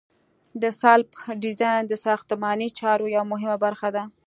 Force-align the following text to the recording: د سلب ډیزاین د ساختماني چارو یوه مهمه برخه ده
د 0.61 0.63
سلب 0.81 1.07
ډیزاین 1.43 1.83
د 1.87 1.93
ساختماني 2.05 2.69
چارو 2.79 3.05
یوه 3.15 3.25
مهمه 3.33 3.57
برخه 3.65 3.89
ده 3.95 4.03